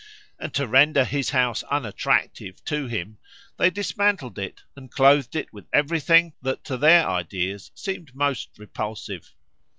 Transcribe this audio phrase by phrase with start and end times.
[0.39, 3.19] And to render his house unattractive to him
[3.57, 9.35] they dismantled it and clothed it with everything that to their ideas seemed most repulsive.